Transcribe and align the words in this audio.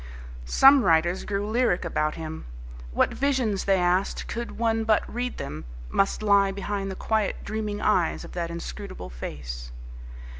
Some 0.47 0.81
writers 0.83 1.25
grew 1.25 1.47
lyric 1.47 1.85
about 1.85 2.15
him. 2.15 2.45
What 2.91 3.13
visions, 3.13 3.65
they 3.65 3.77
asked, 3.77 4.27
could 4.27 4.57
one 4.57 4.83
but 4.83 5.03
read 5.07 5.37
them, 5.37 5.63
must 5.91 6.23
lie 6.23 6.49
behind 6.51 6.89
the 6.89 6.95
quiet, 6.95 7.43
dreaming 7.43 7.79
eyes 7.81 8.25
of 8.25 8.31
that 8.31 8.49
inscrutable 8.49 9.11
face? 9.11 9.71